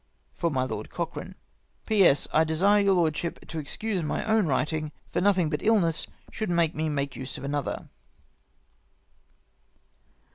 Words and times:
"For 0.39 0.49
my 0.49 0.63
Lord 0.63 0.89
Cochrane."" 0.89 1.35
P.S.— 1.85 2.27
I 2.33 2.43
desire 2.43 2.81
your 2.81 2.95
lordship 2.95 3.47
to 3.49 3.59
excuse 3.59 4.01
my 4.01 4.25
own 4.25 4.47
writing, 4.47 4.91
for 5.11 5.21
nothing 5.21 5.47
but 5.47 5.61
illness 5.63 6.07
should 6.31 6.49
make 6.49 6.73
me 6.73 6.89
make 6.89 7.15
use 7.15 7.37
of 7.37 7.43
another." 7.43 7.87